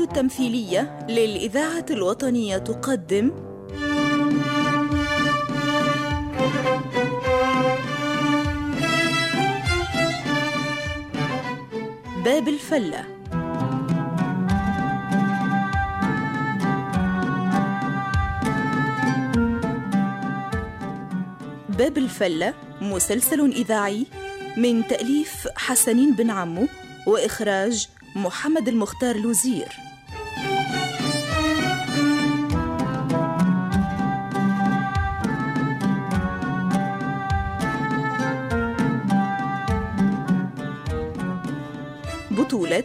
التمثيلية 0.00 1.06
للإذاعة 1.08 1.86
الوطنية 1.90 2.58
تقدم. 2.58 3.30
باب 12.24 12.48
الفلة. 12.48 13.04
باب 21.68 21.98
الفلة 21.98 22.54
مسلسل 22.80 23.40
إذاعي 23.40 24.06
من 24.56 24.86
تأليف 24.86 25.48
حسنين 25.56 26.14
بن 26.14 26.30
عمو 26.30 26.66
وإخراج 27.06 27.88
محمد 28.16 28.68
المختار 28.68 29.16
لوزير. 29.16 29.87
بطولة 42.58 42.84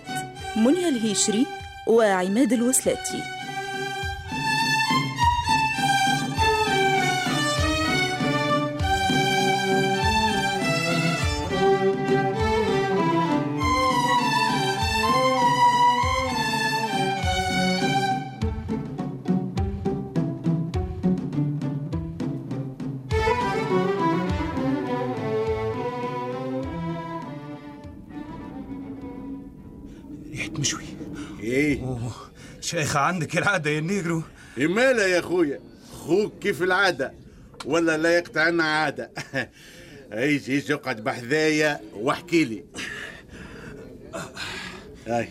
منيا 0.56 0.90
الهيشري 0.90 1.46
وعماد 1.88 2.54
الوسلاتي. 2.54 3.43
شيخة 32.74 33.00
عندك 33.00 33.38
العادة 33.38 33.70
يا 33.70 33.80
نيجرو 33.80 34.24
مالا 34.58 35.08
يا 35.08 35.22
خويا 35.22 35.60
خوك 35.92 36.34
كيف 36.42 36.64
العادة؟ 36.64 37.14
ولا 37.66 37.98
لا 37.98 38.18
يقطع 38.18 38.42
عنا 38.42 38.64
عادة. 38.64 39.12
ايجي 40.14 40.52
ايجي 40.52 40.74
اقعد 40.74 41.04
بحذايا؟ 41.04 41.82
واحكي 41.94 42.46
لي. 42.46 42.64
هاي. 45.08 45.30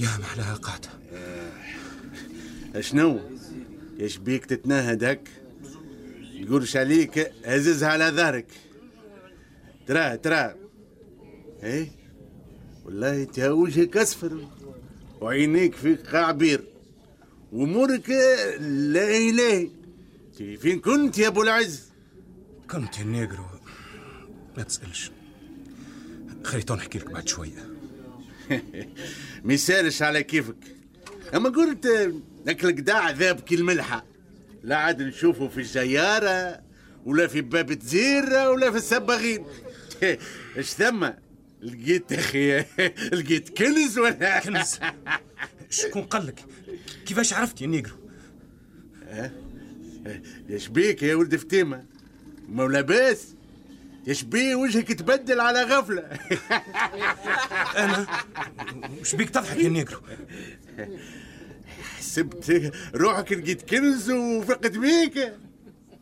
يا 0.00 0.08
محلاها 0.20 0.54
قاعدة 0.54 0.88
شنو؟ 2.80 3.20
إيش 4.00 4.16
بيك 4.16 4.46
تتنهد 4.46 5.04
هك؟ 5.04 5.28
يقولش 6.32 6.76
عليك 6.76 7.32
هززها 7.44 7.88
على 7.88 8.04
ظهرك. 8.04 8.46
ترى 9.86 10.16
ترى 10.16 10.54
إيه؟ 11.62 11.88
والله 12.84 13.22
انت 13.22 13.38
وجهك 13.38 13.96
أصفر. 13.96 14.46
وعينيك 15.22 15.74
في 15.74 15.94
قعبير 15.94 16.64
وأمورك 17.52 18.08
لا 18.60 19.16
إله. 19.16 19.70
فين 20.36 20.80
كنت 20.80 21.18
يا 21.18 21.28
أبو 21.28 21.42
العز؟ 21.42 21.92
كنت 22.70 22.98
يا 22.98 23.04
نيجرو. 23.04 23.44
ما 24.56 24.62
تسألش. 24.62 25.10
خليتون 26.44 26.76
نحكي 26.76 26.98
لك 26.98 27.10
بعد 27.10 27.28
شوية. 27.28 27.66
ما 29.44 29.54
يسالش 29.54 30.02
على 30.02 30.22
كيفك. 30.22 30.76
أما 31.34 31.48
قلت 31.48 32.12
لك 32.46 32.64
القداع 32.64 32.98
عذاب 32.98 33.40
كي 33.40 33.54
الملحة. 33.54 34.04
لا 34.62 34.76
عاد 34.76 35.02
نشوفه 35.02 35.48
في 35.48 35.58
الجيارة 35.58 36.60
ولا 37.06 37.26
في 37.26 37.40
باب 37.40 37.72
تزير 37.72 38.48
ولا 38.48 38.70
في 38.70 38.76
السباغين. 38.76 39.44
إيش 40.56 40.66
ثم؟ 40.70 41.08
لقيت 41.62 42.12
أخي 42.12 42.58
لقيت 43.18 43.58
كنز 43.58 43.98
ولا؟ 43.98 44.40
كنز. 44.40 44.78
شكون 45.70 46.02
قال 46.02 46.26
لك؟ 46.26 46.44
كيفاش 47.06 47.32
عرفت 47.32 47.60
يا 47.60 47.66
نيجرو؟ 47.66 47.96
إيش 50.50 50.68
بيك 50.68 51.02
يا 51.02 51.14
ولد 51.14 51.36
فتيمة؟ 51.36 51.84
ما 52.48 52.62
لاباس 52.62 53.34
إيش 54.08 54.22
بيه 54.22 54.54
وجهك 54.54 54.88
تبدل 54.88 55.40
على 55.40 55.62
غفلة. 55.62 56.02
أنا؟ 57.78 58.06
وش 59.00 59.14
بيك 59.14 59.30
تضحك 59.30 59.56
يا 59.58 59.68
نيجرو؟ 59.68 60.00
حسبت 61.98 62.72
روحك 62.94 63.32
لقيت 63.32 63.70
كنز 63.70 64.10
وفقت 64.10 64.76
بيك. 64.76 65.32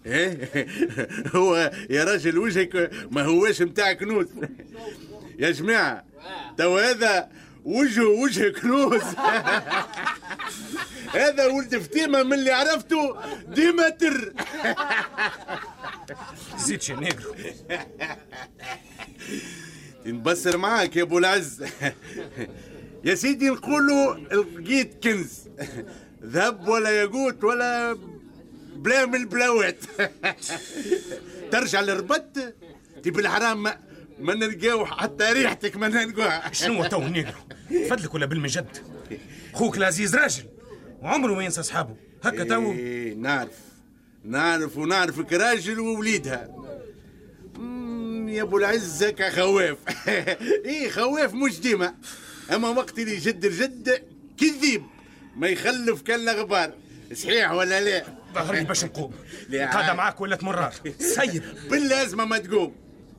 إيه؟ 0.07 0.67
هو 1.35 1.73
يا 1.91 2.05
راجل 2.05 2.39
وجهك 2.39 2.91
ما 3.11 3.23
هواش 3.23 3.63
متاع 3.63 3.93
كنوز. 3.93 4.27
يا 5.41 5.51
جماعة 5.51 6.05
تو 6.59 6.79
هذا 6.79 7.29
وجهه 7.65 8.09
وجه 8.09 8.49
كنوز. 8.49 9.03
هذا 11.21 11.47
ولد 11.47 11.79
فتيمة 11.79 12.23
من 12.23 12.33
اللي 12.33 12.51
عرفته 12.51 13.17
ديما 13.49 13.89
تر. 13.89 14.33
زيد 16.59 16.89
يا 16.89 16.97
نيجرو 16.97 17.35
نبصر 20.07 20.57
معاك 20.57 20.97
يا 20.97 21.03
أبو 21.03 21.19
العز. 21.19 21.65
يا 23.05 23.15
سيدي 23.15 23.51
نقولوا 23.51 24.15
لقيت 24.15 25.05
كنز. 25.05 25.49
ذهب 26.25 26.69
ولا 26.69 26.91
ياقوت 26.91 27.45
ولا 27.45 27.99
بلا 28.77 29.07
من 29.07 29.15
البلاوات. 29.15 29.85
ترجع 31.53 31.81
للربط 31.81 32.39
تبي 33.03 33.21
الحرام 33.21 33.69
ما, 34.21 34.35
نلقاو 34.35 34.87
حتى 34.87 35.25
ريحتك 35.33 35.77
ما 35.77 35.89
نلقاها. 35.89 36.53
شنو 36.53 36.87
تو 36.87 37.03
نيجرو 37.03 37.41
فضلك 37.91 38.15
ولا 38.15 38.27
بالمجد؟ 38.27 38.77
خوك 39.53 39.77
العزيز 39.77 40.17
راجل 40.17 40.45
وعمره 41.03 41.35
ما 41.35 41.45
ينسى 41.45 41.61
أصحابه. 41.61 41.97
هكا 42.23 42.45
تو؟ 42.45 42.73
إيه 42.73 43.15
نعرف. 43.15 43.59
نعرف 44.25 44.77
ونعرفك 44.77 45.33
راجل 45.33 45.81
ووليدها. 45.81 46.49
يا 48.29 48.43
أبو 48.43 48.59
العز 48.59 49.03
هكا 49.03 49.31
خواف 49.31 49.77
إيه 50.67 50.91
خواف 50.91 51.35
مش 51.35 51.61
ديما. 51.61 51.95
أما 52.55 52.69
وقت 52.69 52.99
اللي 52.99 53.15
يجد 53.15 53.45
الجد 53.45 54.03
كذيب. 54.41 54.83
ما 55.37 55.49
يخلف 55.49 56.03
كان 56.03 56.29
غبار. 56.29 56.73
صحيح 57.15 57.53
ولا 57.53 57.81
لا؟ 57.81 58.05
ظهري 58.35 58.65
باش 58.65 58.85
نقوم. 58.85 59.15
لا. 59.49 59.71
قاعدة 59.71 59.95
معاك 59.95 60.21
ولا 60.21 60.39
مرار 60.43 60.75
سيب 60.99 61.43
باللازمة 61.71 62.25
ما 62.25 62.39
تقوم. 62.39 62.75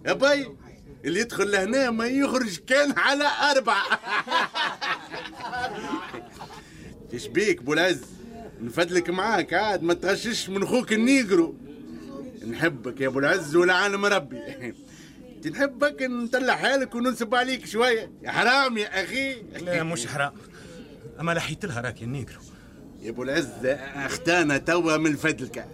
يا 0.05 0.13
باي 0.13 0.51
اللي 1.05 1.19
يدخل 1.19 1.51
لهنا 1.51 1.91
ما 1.91 2.05
يخرج 2.05 2.57
كان 2.57 2.93
على 2.97 3.27
أربعة. 3.51 3.99
إيش 7.13 7.27
بيك 7.27 7.63
بولعز 7.63 8.01
نفدلك 8.61 9.09
معاك 9.09 9.53
عاد 9.53 9.83
ما 9.83 9.93
تغشش 9.93 10.49
من 10.49 10.65
خوك 10.65 10.93
النيجرو. 10.93 11.55
نحبك 12.47 13.01
يا 13.01 13.07
أبو 13.07 13.19
العز 13.19 13.55
والعالم 13.55 14.05
ربي. 14.05 14.73
نحبك 15.51 16.01
نطلع 16.01 16.55
حالك 16.55 16.95
وننسب 16.95 17.35
عليك 17.35 17.65
شوية. 17.65 18.11
يا 18.21 18.31
حرام 18.31 18.77
يا 18.77 19.03
أخي. 19.03 19.41
لا 19.41 19.83
مش 19.83 20.07
حرام. 20.07 20.33
أما 21.19 21.31
لحيت 21.31 21.65
لها 21.65 21.81
راك 21.81 22.01
يا 22.01 22.07
نيجرو 22.07 22.41
يا 23.01 23.09
أبو 23.09 23.23
العز 23.23 23.65
أختانا 23.65 24.57
توا 24.57 24.97
من 24.97 25.15
فدلك. 25.15 25.67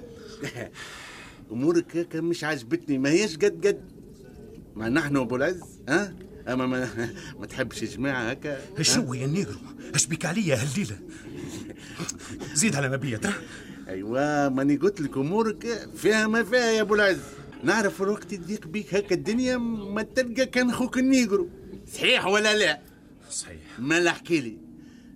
أمورك 1.52 2.16
مش 2.16 2.44
عجبتني 2.44 2.98
ما 2.98 3.10
هيش 3.10 3.36
قد 3.36 3.68
قد. 3.68 3.97
ما 4.78 4.90
نحن 4.90 5.18
أبو 5.18 5.36
العز 5.36 5.62
ها؟ 5.90 6.14
اما 6.48 6.66
ما, 6.66 6.90
ما 7.40 7.46
تحبش 7.46 7.84
جماعة 7.84 8.30
هكا؟ 8.30 8.82
شو 8.82 9.14
يا 9.14 9.28
نيجرو 9.28 9.60
اش 9.96 10.06
بك 10.06 10.26
عليا 10.26 10.56
هالليلة 10.56 11.00
زيد 12.54 12.76
على 12.76 12.90
ما 12.90 12.96
بيا 12.96 13.18
ترى 13.18 13.34
ايوا 13.90 14.50
ماني 14.50 14.76
قلت 14.76 15.02
لك 15.02 15.18
أمورك 15.18 15.90
فيها 15.96 16.28
ما 16.28 16.44
فيها 16.44 16.72
يا 16.72 16.82
أبو 16.82 16.96
العز. 16.96 17.20
نعرف 17.64 18.02
الوقت 18.02 18.34
يضيق 18.34 18.68
بيك 18.68 18.96
هكا 18.96 19.16
الدنيا 19.16 19.58
ما 19.58 20.02
تلقى 20.02 20.46
كان 20.46 20.72
خوك 20.72 20.98
النيجرو 20.98 21.50
صحيح 21.94 22.26
ولا 22.26 22.56
لا؟ 22.58 22.82
صحيح. 23.32 23.80
ما 23.80 24.00
لا 24.00 24.12
احكي 24.12 24.42
لي. 24.42 24.58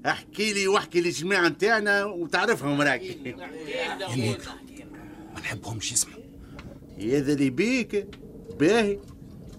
احكي 0.05 0.53
لي 0.53 0.67
واحكي 0.67 1.01
للجماعة 1.01 1.47
نتاعنا 1.49 2.05
وتعرفهم 2.05 2.81
راك. 2.81 3.01
يا 3.01 4.15
نيجرو 4.15 4.51
ما 5.33 5.39
نحبهمش 5.39 5.91
يسمعوا 5.91 6.23
هذا 6.99 7.33
اللي 7.33 7.49
بيك 7.49 8.07
باهي. 8.59 8.99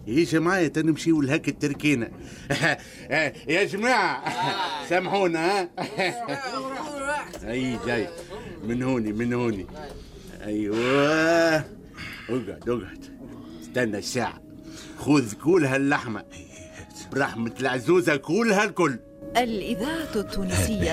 يجي 0.07 0.39
معايا 0.39 0.69
نمشيو 0.69 1.23
لهك 1.23 1.49
التركينة. 1.49 2.11
يا 3.49 3.65
جماعة 3.65 4.25
سامحونا 4.89 5.61
ها؟ 5.61 5.69
اي 7.51 7.79
جاي. 7.87 8.09
من 8.65 8.83
هوني 8.83 9.13
من 9.13 9.33
هوني. 9.33 9.67
أيوه. 10.45 11.57
اقعد 12.29 12.69
اقعد. 12.69 13.05
استنى 13.63 13.99
الساعة 13.99 14.43
خذ 14.99 15.33
كل 15.33 15.65
هاللحمة. 15.65 16.25
برحمة 17.13 17.55
العزوزة 17.61 18.17
كلها 18.17 18.65
الكل 18.65 18.99
الإذاعة 19.37 20.17
التونسية 20.17 20.93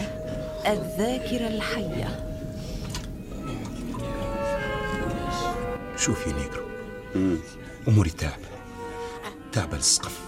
الذاكرة 0.67 1.47
الحية. 1.47 2.25
شوف 5.97 6.27
يا 6.27 6.33
نيجرو. 6.33 6.65
أموري 7.87 8.09
تعب. 8.09 8.39
تعب 9.51 9.73
للسقف 9.73 10.19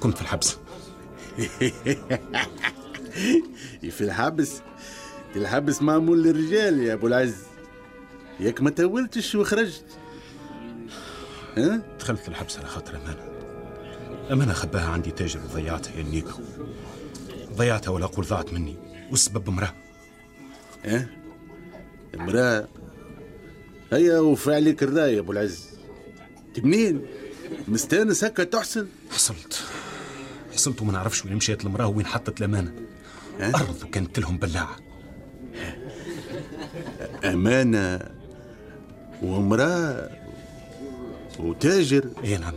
كنت 0.00 0.16
في 0.16 0.22
الحبس. 0.22 0.56
في 3.90 4.00
الحبس؟ 4.00 4.62
الحبس 5.36 5.82
معمول 5.82 6.22
للرجال 6.22 6.80
يا 6.80 6.94
أبو 6.94 7.06
العز. 7.06 7.36
ياك 8.40 8.60
ما 8.60 8.70
تولتش 8.70 9.34
وخرجت. 9.34 9.84
ها؟ 11.56 11.82
دخلت 12.00 12.28
الحبس 12.28 12.58
على 12.58 12.66
خاطر 12.66 12.96
أمانة. 12.96 13.30
أمانة 14.32 14.52
خباها 14.52 14.88
عندي 14.88 15.10
تاجر 15.10 15.40
وضيعتها 15.44 15.96
يا 15.96 16.02
نيجرو 16.02 16.38
ضيعتها 17.56 17.90
ولا 17.90 18.04
أقول 18.04 18.24
ضاعت 18.24 18.52
مني. 18.52 18.76
والسبب 19.10 19.48
امرأة. 19.48 19.74
ها؟ 20.84 21.06
امرأة. 22.14 22.68
هيا 23.92 24.18
وفى 24.18 24.54
عليك 24.54 24.82
الراي 24.82 25.14
يا 25.14 25.20
أبو 25.20 25.32
العز. 25.32 25.70
منين؟ 26.64 27.06
مستانس 27.68 28.24
هكا 28.24 28.44
تحسن؟ 28.44 28.86
حصلت. 29.10 29.62
حصلت 30.52 30.82
وما 30.82 30.92
نعرفش 30.92 31.24
وين 31.24 31.36
مشيت 31.36 31.64
المراه 31.64 31.86
وين 31.86 32.06
حطت 32.06 32.38
الأمانة. 32.40 32.74
ها؟ 33.40 33.54
أرض 33.54 33.82
وكانت 33.84 34.18
لهم 34.18 34.38
بلاعة. 34.38 34.76
أمانة 37.24 38.00
وامرأة 39.22 40.10
وتاجر؟ 41.38 42.10
اي 42.24 42.38
نعم 42.38 42.54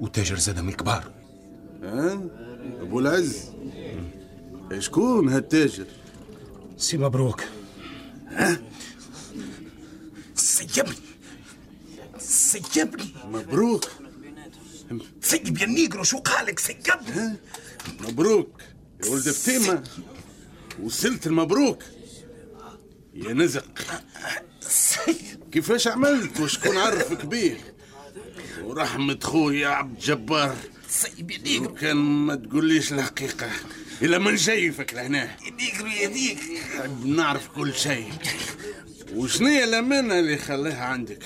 وتاجر 0.00 0.36
زاد 0.36 0.60
من 0.60 0.68
الكبار. 0.68 1.10
ها؟ 1.82 2.22
أبو 2.80 3.00
العز 3.00 3.50
شكون 4.78 5.28
هالتاجر؟ 5.28 5.86
سي 6.76 6.98
مبروك. 6.98 7.42
سيبني 10.34 10.94
سيبني 12.52 13.14
مبروك. 13.24 13.84
سيب 15.20 15.58
يا 15.58 15.66
نيجرو 15.66 16.02
شو 16.02 16.18
قالك؟ 16.18 16.58
سيبني 16.58 17.36
مبروك. 18.00 18.62
يا 19.04 19.10
ولد 19.10 19.30
فتيمة 19.30 19.84
وصلت 20.82 21.26
المبروك. 21.26 21.82
يا 23.14 23.32
نزق. 23.32 23.78
كيفاش 25.52 25.88
عملت؟ 25.88 26.40
وشكون 26.40 26.76
عرفك 26.76 27.26
بيه 27.26 27.74
ورحمة 28.62 29.18
خويا 29.22 29.68
عبد 29.68 29.96
الجبار. 29.96 30.56
سيب 30.88 31.30
يا 31.30 31.38
نيجرو 31.38 31.74
كان 31.74 31.96
ما 31.96 32.34
تقوليش 32.34 32.92
الحقيقة. 32.92 33.50
إلا 34.02 34.18
من 34.18 34.34
جايفك 34.34 34.94
لهنا. 34.94 35.36
يا 35.44 35.50
نيجرو 35.50 35.86
يا 35.86 36.08
نيجرو 36.08 36.54
نحب 36.54 37.06
نعرف 37.06 37.48
كل 37.48 37.74
شيء. 37.74 38.12
وشنو 39.14 39.48
الأمانة 39.48 40.18
اللي 40.18 40.38
خلاها 40.38 40.84
عندك؟ 40.84 41.24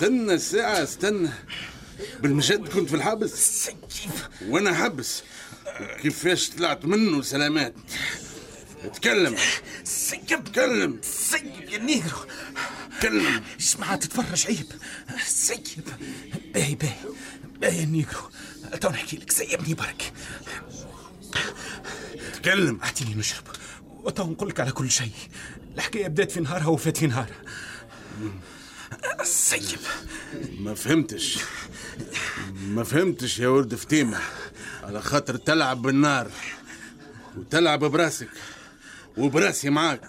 استنى 0.00 0.34
الساعة 0.34 0.82
استنى. 0.82 1.30
بالمجد 2.20 2.68
كنت 2.68 2.88
في 2.88 2.96
الحبس. 2.96 3.70
وأنا 4.48 4.74
حبس. 4.74 5.22
كيفاش 6.02 6.50
طلعت 6.50 6.84
منه 6.84 7.22
سلامات؟ 7.22 7.74
اتكلم 8.84 9.36
سيب 9.84 10.44
تكلم. 10.44 11.00
سيب 11.02 11.70
يا 11.70 11.78
نيجرو. 11.78 12.18
تكلم. 13.00 13.42
اسمع 13.60 13.96
تتفرج 13.96 14.46
عيب. 14.46 14.66
سيب 15.26 15.88
باهي 16.54 16.74
باهي. 16.74 16.96
باهي 17.60 17.80
يا 17.80 17.84
نيجرو. 17.84 18.30
تو 18.80 18.88
نحكي 18.88 19.16
لك. 19.16 19.32
سيبني 19.32 19.74
برك 19.74 20.12
تكلم. 22.34 22.80
اعطيني 22.82 23.14
نشرب. 23.14 23.44
وتو 23.88 24.30
نقول 24.30 24.48
لك 24.48 24.60
على 24.60 24.72
كل 24.72 24.90
شيء. 24.90 25.12
الحكاية 25.74 26.08
بدات 26.08 26.32
في 26.32 26.40
نهارها 26.40 26.66
وفات 26.66 26.96
في 26.96 27.06
نهارها. 27.06 27.42
سيب. 29.22 29.78
ما 30.58 30.74
فهمتش. 30.74 31.38
ما 32.62 32.84
فهمتش 32.84 33.38
يا 33.38 33.48
ولد 33.48 33.74
فتيمة. 33.74 34.18
على 34.82 35.02
خاطر 35.02 35.36
تلعب 35.36 35.82
بالنار 35.82 36.30
وتلعب 37.36 37.84
براسك 37.84 38.28
وبراسي 39.16 39.70
معاك. 39.70 40.00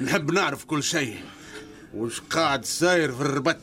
نحب 0.00 0.30
نعرف 0.30 0.64
كل 0.64 0.82
شيء. 0.82 1.24
وش 1.94 2.20
قاعد 2.20 2.64
ساير 2.64 3.12
في 3.12 3.20
الربط. 3.20 3.60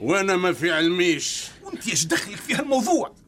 وأنا 0.00 0.36
ما 0.36 0.52
في 0.52 0.72
علميش. 0.72 1.44
وانت 1.62 1.88
إيش 1.88 2.04
دخلك 2.04 2.36
في 2.36 2.54
هالموضوع؟ 2.54 3.23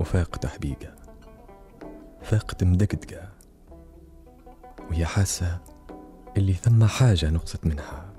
وفاقت 0.00 0.46
حبيقة 0.46 0.94
فاقت 2.22 2.64
مدقدقة 2.64 3.28
وهي 4.90 5.06
حاسة 5.06 5.58
اللي 6.36 6.52
ثم 6.54 6.84
حاجة 6.84 7.30
نقصت 7.30 7.66
منها. 7.66 8.12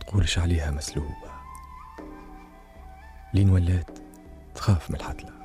تقولش 0.00 0.38
عليها 0.38 0.70
مسلوبة. 0.70 1.32
لين 3.34 3.50
ولات 3.50 3.98
تخاف 4.54 4.90
من 4.90 4.96
الحتلة. 4.96 5.38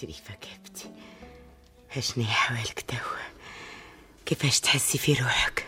شريفة 0.00 0.34
كبتي 0.34 0.90
شنو 2.00 2.24
حوالك 2.24 2.80
توا 2.80 3.05
كيفاش 4.26 4.60
تحسي 4.60 4.98
في 4.98 5.12
روحك؟ 5.12 5.66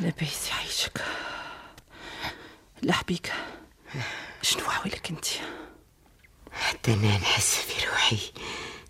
لاباس 0.00 0.48
يعيشك. 0.50 1.04
لحبيك. 2.82 3.32
شنو 4.42 4.64
عوالك 4.70 5.10
انت؟ 5.10 5.26
حتى 6.52 6.94
أنا 6.94 7.18
نحس 7.18 7.54
في 7.54 7.86
روحي 7.86 8.18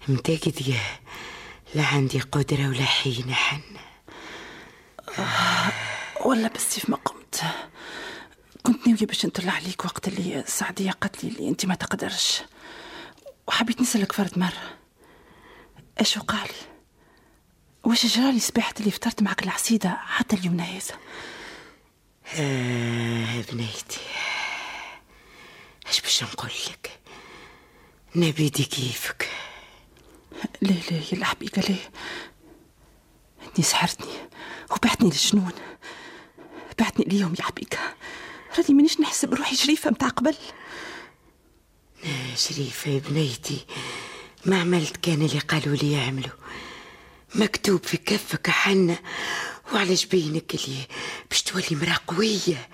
متاكدة 0.09 0.75
لا 1.75 1.85
عندي 1.87 2.21
قدرة 2.21 2.69
ولا 2.69 2.85
حين 2.85 3.35
حنة 3.35 3.81
ولا 6.25 6.49
بس 6.49 6.75
كيف 6.75 6.91
ما 6.91 6.97
قمت. 6.97 7.43
كنت 8.63 8.89
ناوية 8.89 9.07
باش 9.07 9.27
نطلع 9.27 9.53
عليك 9.53 9.85
وقت 9.85 10.09
اللي 10.09 10.45
سعدية 10.47 10.91
قالت 10.91 11.25
لي 11.25 11.31
اللي 11.31 11.49
أنت 11.49 11.67
ما 11.67 11.75
تقدرش. 11.75 12.43
وحبيت 13.49 13.81
نسألك 13.81 14.13
فرد 14.13 14.39
مرة. 14.39 14.79
إيش 16.01 16.17
وقع 16.17 16.43
لي 16.45 16.72
واش 17.85 18.07
جرالي 18.07 18.41
سباحة 18.41 18.75
اللي 18.81 18.91
فطرت 18.91 19.23
معك 19.23 19.43
العسيدة 19.43 19.99
حتى 20.07 20.37
اليوم 20.37 20.61
هذا 20.61 20.95
آه 22.37 23.41
بنيتي. 23.53 24.01
اش 25.89 26.01
باش 26.01 26.23
نقول 26.23 26.51
لك؟ 26.71 27.01
نبيدي 28.17 28.65
كيفك. 28.65 29.29
ليه 30.63 30.81
ليه 30.91 31.03
يا 31.13 31.13
الحبيبة 31.13 31.63
ليه 31.63 31.91
انتي 33.47 33.63
سحرتني 33.63 34.13
وبعتني 34.71 35.11
للجنون. 35.11 35.53
بعتني 36.79 37.07
اليوم 37.07 37.35
يا 37.39 37.45
حبيبة. 37.45 37.79
راني 38.59 38.75
مانيش 38.75 39.01
نحسب 39.01 39.35
روحي 39.35 39.57
شريفة 39.57 39.91
متاع 39.91 40.09
قبل. 40.09 40.37
شريفة 42.37 42.91
يا 42.91 42.99
بنيتي 42.99 43.67
ما 44.47 44.61
عملت 44.61 44.97
كان 44.97 45.23
اللي 45.23 45.39
قالوا 45.39 45.77
لي 45.77 45.93
يعملوا. 45.93 46.43
مكتوب 47.35 47.85
في 47.85 47.97
كفك 47.97 48.51
حنة 48.51 48.99
وعلى 49.73 49.95
جبينك 49.95 50.55
اللي 50.55 50.87
باش 51.31 51.43
تولي 51.43 51.67
مرأة 51.71 51.99
قوية؟ 52.07 52.69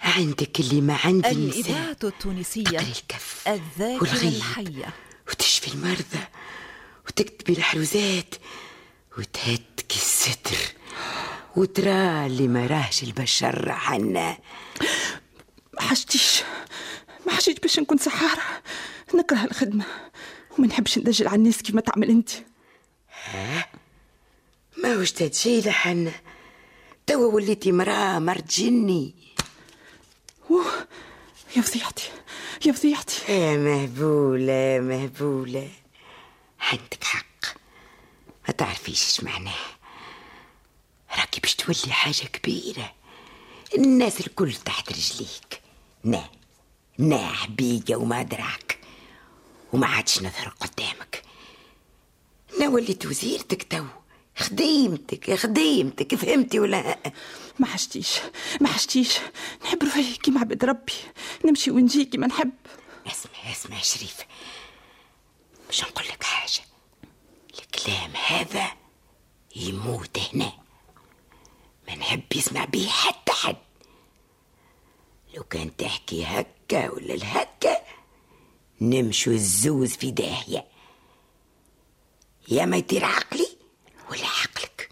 عندك 0.00 0.60
اللي 0.60 0.80
ما 0.80 0.98
عندي 1.04 1.30
النساء 1.30 1.60
الإذاعة 1.60 1.96
التونسية 2.04 2.62
تقري 2.64 2.92
الكف 2.92 3.48
والغيب 3.78 4.32
الحية. 4.32 4.94
وتشفي 5.28 5.74
المرضى 5.74 6.24
وتكتبي 7.06 7.52
الحروزات 7.52 8.34
وتهتكي 9.18 9.96
الستر. 9.96 10.56
وترى 11.56 12.26
اللي 12.26 12.48
ما 12.48 12.66
راهش 12.66 13.02
البشر 13.02 13.72
حنا. 13.72 14.38
ما 15.74 15.80
حاجتيش 15.80 16.42
ما 17.26 17.32
حاجيت 17.32 17.62
باش 17.62 17.78
نكون 17.78 17.98
سحارة. 17.98 18.42
نكره 19.14 19.44
الخدمة 19.44 19.84
وما 20.58 20.66
نحبش 20.66 20.98
ندجل 20.98 21.28
على 21.28 21.36
الناس 21.36 21.62
كيف 21.62 21.74
ما 21.74 21.80
تعمل 21.80 22.10
أنت. 22.10 22.30
ما 24.82 24.96
وش 24.96 25.12
تتجيلة 25.12 25.70
حنا 25.72 26.12
توا 27.06 27.32
وليتي 27.32 27.72
مرأة 27.72 28.18
مرت 28.18 28.60
جني. 28.60 29.14
أوه، 30.50 30.86
يا 31.56 31.62
فضيحتي 31.62 32.10
يا 32.66 32.72
فضيحتي. 32.72 33.32
يا 33.32 33.56
مهبولة 33.56 34.80
مهبولة. 34.80 35.70
عندك 36.60 37.04
حق. 37.04 37.24
ما 38.48 38.54
تعرفيش 38.54 39.02
إيش 39.02 39.24
معناه. 39.24 39.54
راكي 41.18 41.40
باش 41.40 41.54
تولي 41.54 41.92
حاجة 41.92 42.26
كبيرة. 42.26 42.92
الناس 43.78 44.20
الكل 44.20 44.52
تحت 44.52 44.92
رجليك. 44.92 45.60
نا 46.04 46.30
نا 46.98 47.32
حبيقة 47.32 47.96
وما 47.96 48.22
دراك. 48.22 48.78
وما 49.72 49.86
عادش 49.86 50.18
نظهر 50.18 50.48
قدامك. 50.60 51.13
أنا 52.64 52.72
وليت 52.72 53.06
وزيرتك 53.06 53.62
تو؟ 53.62 53.84
خديمتك 54.36 55.34
خديمتك 55.34 56.14
فهمتي 56.14 56.60
ولا؟ 56.60 56.98
ما 57.58 57.66
حاجتيش 57.66 58.18
ما 58.60 58.68
حاجتيش 58.68 59.18
نحب 59.62 59.82
روحي 59.82 60.16
كيما 60.16 60.40
عبد 60.40 60.64
ربي. 60.64 60.92
نمشي 61.44 61.70
ونجي 61.70 62.04
كيما 62.04 62.26
نحب. 62.26 62.52
اسمع 63.06 63.52
اسمع 63.52 63.80
شريف. 63.80 64.20
مش 65.70 65.82
نقول 65.82 66.04
لك 66.04 66.22
حاجة. 66.22 66.64
الكلام 67.58 68.10
هذا 68.26 68.72
يموت 69.56 70.18
هنا. 70.18 70.52
ما 71.88 71.94
نحب 71.94 72.22
يسمع 72.34 72.64
بيه 72.64 72.88
حتى 72.88 73.32
حد. 73.32 73.56
لو 75.34 75.42
كان 75.42 75.76
تحكي 75.76 76.24
هكا 76.24 76.90
ولا 76.90 77.14
الهكا 77.14 77.76
نمشوا 78.80 79.32
الزوز 79.32 79.92
في 79.92 80.10
داهية. 80.10 80.73
يا 82.48 82.66
ما 82.66 82.76
يطير 82.76 83.04
عقلي 83.04 83.48
ولا 84.10 84.26
عقلك. 84.26 84.90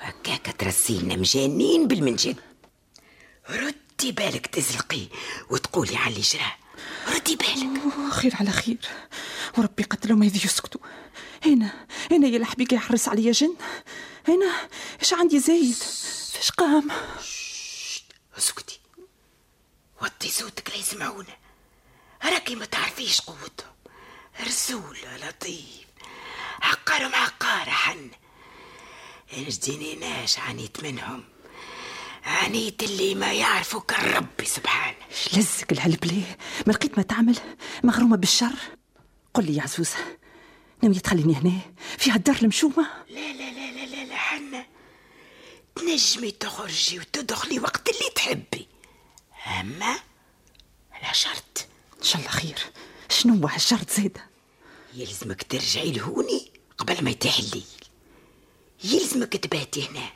هكاك 0.00 0.56
ترسينا 0.58 1.16
مجانين 1.16 1.88
بالمنجد. 1.88 2.36
ردي 3.50 4.12
بالك 4.12 4.46
تزلقي 4.46 5.08
وتقولي 5.50 5.96
على 5.96 6.10
اللي 6.10 6.20
جرى. 6.20 6.52
ردي 7.08 7.36
بالك. 7.36 8.10
خير 8.10 8.36
على 8.40 8.50
خير. 8.50 8.88
وربي 9.58 9.82
قتلوا 9.82 10.16
ما 10.16 10.26
يذي 10.26 10.40
يسكتوا. 10.44 10.80
هنا 11.46 11.86
هنا 12.10 12.28
يا 12.28 12.36
الحبيقة 12.36 12.74
يحرس 12.74 13.08
عليا 13.08 13.32
جن. 13.32 13.56
هنا 14.28 14.68
إيش 15.00 15.14
عندي 15.14 15.38
زايد؟ 15.38 15.74
فاش 16.32 16.50
قام؟ 16.50 16.90
اسكتي. 18.38 18.80
وطي 20.02 20.28
صوتك 20.28 20.70
لا 20.70 20.76
يسمعونا. 20.76 21.36
راكي 22.24 22.54
ما 22.54 22.64
تعرفيش 22.64 23.20
قوتهم. 23.20 23.74
رسول 24.46 24.98
لطيف. 25.28 25.84
عقارهم 26.74 27.14
عقارة 27.14 27.70
حن. 27.70 28.10
نجديني 29.38 29.94
ناش 29.94 30.38
عنيت 30.38 30.84
منهم. 30.84 31.24
عنيت 32.24 32.82
اللي 32.82 33.14
ما 33.14 33.32
يعرفوا 33.32 33.80
كان 33.80 34.14
ربي 34.14 34.44
سبحانه 34.44 34.96
الهلب 35.72 36.04
ليه 36.04 36.38
ما 36.66 36.72
لقيت 36.72 36.96
ما 36.98 37.02
تعمل؟ 37.02 37.38
مغرومة 37.84 38.16
بالشر. 38.16 38.54
قل 39.34 39.44
لي 39.44 39.56
يا 39.56 39.62
عزوزة 39.62 39.96
ناوية 40.82 40.98
تخليني 40.98 41.36
هنا؟ 41.36 41.60
في 41.98 42.10
هالدار 42.10 42.36
المشومة؟ 42.42 42.86
لا 43.10 43.32
لا 43.32 43.50
لا 43.50 43.72
لا 43.72 43.86
لا 43.86 44.04
لا 44.04 44.16
حنا 44.16 44.66
تنجمي 45.76 46.30
تخرجي 46.30 46.98
وتدخلي 46.98 47.58
وقت 47.58 47.88
اللي 47.88 48.10
تحبي. 48.14 48.68
أما؟ 49.60 49.96
على 50.92 51.14
شرط. 51.14 51.66
إن 51.98 52.02
شاء 52.02 52.20
الله 52.20 52.30
خير. 52.30 52.58
شنو 53.08 53.34
هو 53.34 53.46
هالشرط 53.46 53.90
زيدة 53.90 54.30
يلزمك 54.94 55.42
ترجعي 55.42 55.92
لهوني. 55.92 56.53
قبل 56.78 57.04
ما 57.04 57.10
يتاح 57.10 57.38
الليل. 57.38 57.64
يلزمك 58.84 59.36
تباتي 59.36 59.88
هنا. 59.88 60.10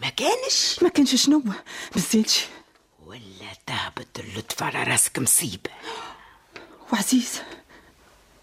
ما 0.00 0.08
كانش؟ 0.08 0.82
ما 0.82 0.88
كانش 0.88 1.14
شنو؟ 1.14 1.42
بالزيتش 1.94 2.44
ولا 3.06 3.52
تهبط 3.66 4.18
اللطف 4.18 4.62
على 4.62 4.82
راسك 4.82 5.18
مصيبة. 5.18 5.70
وعزيز 6.92 7.42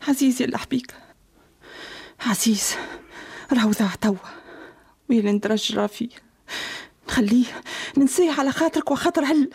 عزيز 0.08 0.42
يا 0.42 0.46
الحبيقة 0.48 0.94
عزيز 2.20 2.76
راهو 3.54 3.72
ضاع 3.72 3.96
توا. 3.96 4.18
ويلي 5.10 5.32
ندرج 5.32 5.76
راه 5.76 5.88
فيه 5.88 6.10
نخليه 7.08 7.62
ننسيه 7.98 8.32
على 8.32 8.52
خاطرك 8.52 8.92
وخاطر 8.92 9.24
هل. 9.26 9.50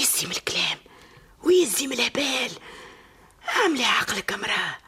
يزي 0.00 0.26
من 0.26 0.32
الكلام 0.32 0.78
ويزي 1.42 1.86
من 1.86 1.92
الهبال. 1.92 2.50
عاملة 3.44 3.86
عقلك 3.86 4.32
امرأة. 4.32 4.78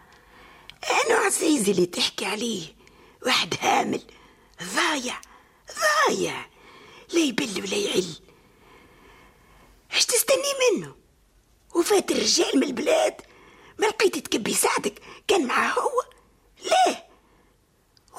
أنا 0.90 1.14
عزيزي 1.14 1.72
اللي 1.72 1.86
تحكي 1.86 2.24
عليه. 2.24 2.76
واحد 3.26 3.54
هامل. 3.60 4.00
ضايع. 4.74 5.20
ضايع. 6.08 6.46
لا 7.12 7.20
يبل 7.20 7.62
ولا 7.62 7.76
يعل. 7.76 8.06
إيش 9.94 10.04
تستني 10.04 10.52
منه؟ 10.72 10.94
وفات 11.74 12.10
الرجال 12.10 12.56
من 12.56 12.62
البلاد. 12.62 13.20
ما 13.78 13.86
لقيتي 13.86 14.20
تكبي 14.20 14.54
ساعدك. 14.54 15.02
كان 15.28 15.46
معاه 15.46 15.72
هو. 15.72 16.02
ليه 16.64 17.06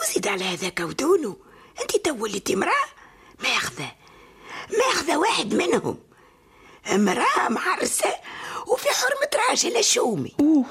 وزيد 0.02 0.28
على 0.28 0.44
هذاك 0.44 0.80
ودونه. 0.80 1.38
أنت 1.82 1.96
تو 1.96 2.24
وليتي 2.24 2.56
ياخذه. 3.50 3.92
ما 4.70 4.86
ياخذه 4.86 5.18
واحد 5.18 5.54
منهم. 5.54 6.04
امرأة 6.94 7.50
معرسة. 7.50 8.16
وفي 8.68 8.88
حرمة 8.90 9.50
راجل 9.50 9.84
شومي 9.84 10.36
أوه. 10.40 10.66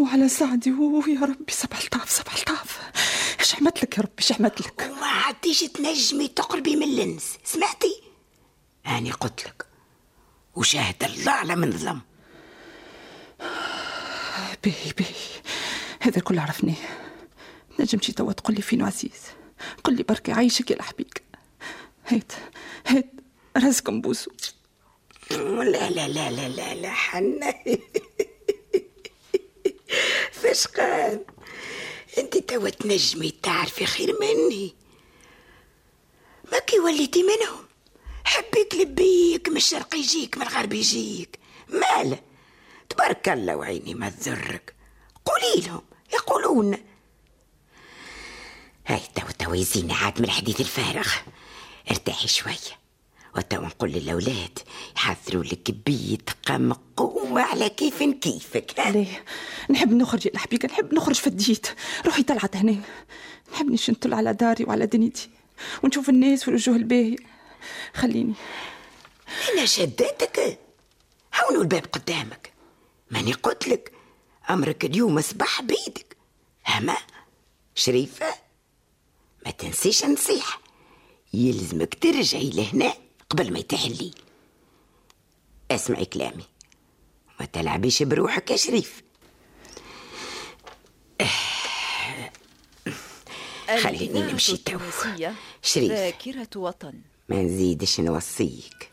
وعلى 0.00 0.28
سعدي 0.28 0.70
اوه 0.70 1.08
يا 1.08 1.20
ربي 1.20 1.52
سبع 1.52 1.78
الطاف 1.84 2.10
سبع 2.10 2.32
الطاف 2.38 2.80
إيش 3.40 3.54
عملت 3.54 3.82
لك 3.82 3.98
يا 3.98 4.02
ربي؟ 4.02 4.12
إيش 4.18 4.32
عملت 4.32 4.60
لك 4.60 4.90
وما 4.92 5.06
عديش 5.06 5.60
تنجمي 5.60 6.28
تقربي 6.28 6.76
من 6.76 6.82
اللنس. 6.82 7.36
سمعتي؟ 7.44 8.02
أني 8.86 9.10
قلت 9.10 9.46
لك 9.46 9.66
وشاهد 10.56 11.04
الله 11.04 11.32
على 11.32 11.56
من 11.56 11.70
ظلم 11.70 12.00
باهي 14.64 14.92
باهي 14.98 15.14
هذا 16.00 16.18
الكل 16.18 16.38
عرفناه 16.38 16.74
نجمتي 17.80 18.12
توا 18.12 18.32
تقول 18.32 18.56
لي 18.56 18.62
فين 18.62 18.82
عزيز. 18.82 19.22
قل 19.84 19.96
لي 19.96 20.02
بركي 20.02 20.32
عايشك 20.32 20.70
يا 20.70 20.76
الحبيك 20.76 21.22
هات 22.06 22.32
هات 22.86 23.10
راسكم 23.56 24.00
بوسو. 24.00 24.30
لا 25.30 25.90
لا 25.90 26.08
لا 26.08 26.30
لا 26.30 26.48
لا 26.48 26.74
لا 26.74 26.90
حنا 26.90 27.54
فشقان 30.50 31.24
انت 32.18 32.36
توا 32.36 32.70
تنجمي 32.70 33.30
تعرفي 33.30 33.86
خير 33.86 34.16
مني. 34.20 34.74
ما 36.52 36.58
كي 36.58 36.78
وليتي 36.78 37.22
منهم. 37.22 37.64
حبيك 38.24 38.74
لبيك 38.74 39.48
من 39.48 39.56
الشرق 39.56 39.94
يجيك 39.94 40.36
من 40.36 40.42
الغرب 40.42 40.72
يجيك. 40.72 41.38
ماله 41.68 42.18
تبارك 42.88 43.28
الله 43.28 43.56
وعيني 43.56 43.94
ما 43.94 44.10
تضرك 44.10 44.74
قولي 45.24 45.66
لهم 45.66 45.82
يقولون. 46.12 46.78
هاي 48.86 49.00
توا 49.14 49.30
توا 49.38 49.56
يزيني 49.56 49.94
عاد 49.94 50.18
من 50.18 50.24
الحديث 50.24 50.60
الفارغ. 50.60 51.08
ارتاحي 51.90 52.28
شوية. 52.28 52.79
وتوا 53.36 53.66
نقول 53.66 53.90
للأولاد 53.90 54.58
يحضروا 54.96 55.44
لك 55.44 55.70
بيت 55.70 56.30
قمقومة 56.46 57.42
على 57.42 57.68
كيف 57.68 58.02
كيفك؟ 58.02 58.74
ليه؟ 58.86 59.24
نحب 59.70 59.92
نخرج 59.92 60.26
يا 60.26 60.32
الحبيبة 60.32 60.68
نحب 60.68 60.94
نخرج 60.94 61.14
فديت 61.14 61.66
روحي 62.06 62.22
طلعت 62.22 62.56
هنا. 62.56 62.80
نحب 63.52 63.70
نشنطل 63.70 64.14
على 64.14 64.34
داري 64.34 64.64
وعلى 64.64 64.86
دنيتي. 64.86 65.30
ونشوف 65.82 66.08
الناس 66.08 66.48
والوجوه 66.48 66.76
الباهية. 66.76 67.16
خليني. 67.94 68.34
أنا 69.52 69.64
شدتك. 69.66 70.58
هونوا 71.34 71.62
الباب 71.62 71.86
قدامك. 71.92 72.52
ماني 73.10 73.32
قلت 73.32 73.68
لك. 73.68 73.92
أمرك 74.50 74.84
اليوم 74.84 75.18
أصبح 75.18 75.62
بيدك 75.62 76.16
هما؟ 76.68 76.96
شريفة؟ 77.74 78.34
ما 79.46 79.50
تنسيش 79.50 80.04
نصيحة. 80.04 80.60
يلزمك 81.34 81.94
ترجعي 81.94 82.50
لهنا. 82.50 82.94
قبل 83.30 83.52
ما 83.52 83.58
يتاح 83.58 83.84
الليل 83.84 84.14
اسمعي 85.70 86.04
كلامي 86.04 86.44
ما 87.40 87.46
تلعبيش 87.46 88.02
بروحك 88.02 88.50
يا 88.50 88.56
شريف 88.56 89.02
خليني 93.82 94.22
نمشي 94.32 94.56
تو. 94.56 94.78
شريف. 95.62 95.92
ذاكرة 95.92 96.48
وطن 96.56 96.94
ما 97.28 97.42
نزيدش 97.42 98.00
نوصيك 98.00 98.90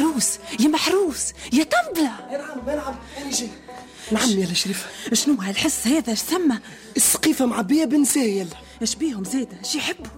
محروس 0.00 0.38
يا 0.60 0.68
محروس 0.68 1.32
يا 1.52 1.64
طنبلة. 1.64 2.12
نعم 2.30 2.66
نعم 2.66 2.94
أنا 3.18 3.30
جاي. 3.30 3.48
نعم 4.12 4.30
يا 4.30 4.54
شريف 4.54 4.86
شنو 5.12 5.34
هالحس 5.34 5.86
هذا؟ 5.86 6.12
اش 6.12 6.18
ثم؟ 6.18 6.54
السقيفة 6.96 7.46
معبية 7.46 7.84
بنسايل 7.84 8.48
اش 8.82 8.94
بيهم 8.94 9.24
زيادة 9.24 9.60
اش 9.60 9.74
يحبوا؟ 9.74 10.10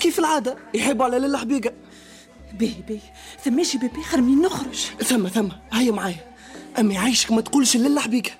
كيف 0.00 0.18
العادة؟ 0.18 0.58
يحبوا 0.74 1.04
على 1.04 1.18
ليلة 1.18 1.38
حبيقة. 1.38 1.72
بيه 2.52 2.82
بيه 2.88 3.00
ثماشي 3.44 3.78
بيبي 3.78 4.02
خير 4.02 4.20
مني 4.20 4.46
نخرج. 4.46 4.86
ثم 5.04 5.28
ثم. 5.28 5.48
هيا 5.72 5.92
معايا. 5.92 6.34
أمي 6.78 6.98
عايشك 6.98 7.32
ما 7.32 7.40
تقولش 7.40 7.76
ليلة 7.76 8.00
حبيقة. 8.00 8.30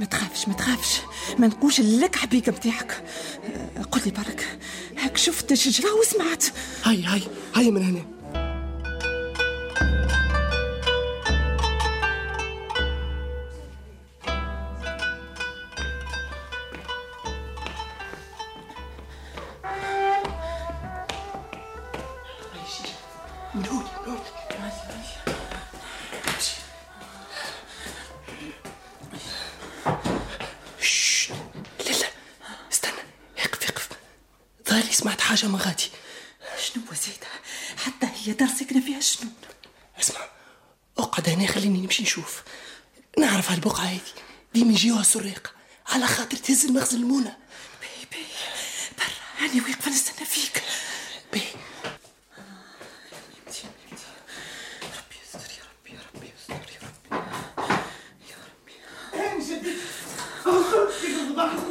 ما 0.00 0.06
تخافش 0.06 0.48
ما 0.48 0.54
تخافش. 0.54 1.00
ما 1.38 1.46
نقولش 1.46 1.80
لك 1.80 2.16
حبيقة 2.16 2.52
بتاعك. 2.52 3.02
قل 3.90 4.00
لي 4.04 4.10
برك. 4.10 4.58
هاك 4.98 5.16
شفت 5.16 5.52
الشجرة 5.52 5.88
وسمعت. 6.00 6.44
هيا 6.84 7.14
هيا. 7.14 7.28
هيا 7.56 7.70
من 7.70 7.82
هنا. 7.82 8.19
ظهري 34.70 34.92
سمعت 34.92 35.20
حاجة 35.20 35.46
ما 35.46 35.58
غادي. 35.58 35.90
شنو 36.58 36.82
زيادة 36.92 37.26
حتى 37.76 38.08
هي 38.14 38.32
دار 38.32 38.48
ساكنة 38.48 38.80
فيها 38.80 39.00
شنو؟ 39.00 39.30
اسمع 40.00 40.20
أقعد 40.98 41.28
هنا 41.28 41.46
خليني 41.46 41.80
نمشي 41.80 42.02
نشوف. 42.02 42.42
نعرف 43.18 43.50
هالبقعة 43.50 43.84
هذه. 43.84 44.00
ديما 44.54 44.72
يجيوها 44.72 45.00
السراقة 45.00 45.50
على 45.86 46.06
خاطر 46.06 46.36
تهز 46.36 46.64
المخزن 46.64 46.96
المونة. 46.96 47.36
بيبي 47.80 48.26
برا 48.98 49.46
أنا 49.46 49.62
واقفة 49.62 49.90
نستنى 49.90 50.26
فيك. 50.26 50.62
بي. 51.32 51.42
ربي 61.36 61.69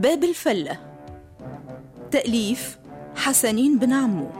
باب 0.00 0.24
الفلة. 0.24 0.78
تأليف 2.10 2.78
حسنين 3.16 3.78
بن 3.78 3.92
عمو. 3.92 4.30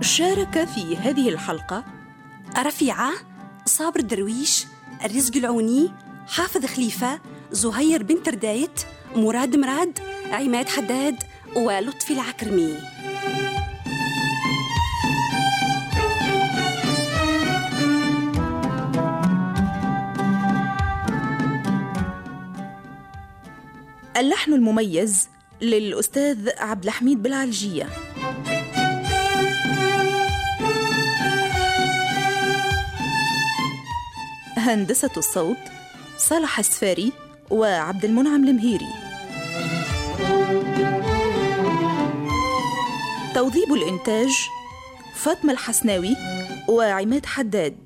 شارك 0.00 0.64
في 0.64 0.96
هذه 0.96 1.28
الحلقة 1.28 1.84
رفيعة 2.58 3.12
صابر 3.66 4.00
درويش 4.00 4.66
الرزق 5.04 5.36
العوني 5.36 5.90
حافظ 6.28 6.66
خليفة 6.66 7.20
زهير 7.50 8.02
بنت 8.02 8.28
ردايت 8.28 8.80
مراد 9.16 9.56
مراد 9.56 10.09
عماد 10.32 10.68
حداد 10.68 11.22
ولطفي 11.56 12.12
العكرمي. 12.12 12.74
اللحن 24.16 24.52
المميز 24.52 25.28
للأستاذ 25.62 26.48
عبد 26.58 26.84
الحميد 26.84 27.22
بالعلجية 27.22 27.88
هندسة 34.56 35.10
الصوت 35.16 35.56
صالح 36.18 36.58
السفاري 36.58 37.12
وعبد 37.50 38.04
المنعم 38.04 38.48
المهيري. 38.48 38.99
توظيب 43.34 43.72
الإنتاج 43.72 44.48
فاطمة 45.14 45.52
الحسناوي 45.52 46.16
وعماد 46.68 47.26
حداد. 47.26 47.76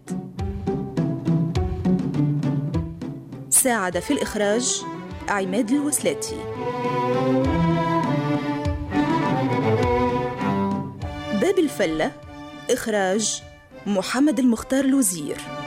ساعد 3.51 3.99
في 3.99 4.13
الإخراج 4.13 4.83
عماد 5.29 5.71
الوسلاتي. 5.71 6.37
باب 11.41 11.59
الفلة 11.59 12.13
إخراج 12.71 13.43
محمد 13.87 14.39
المختار 14.39 14.85
الوزير. 14.85 15.63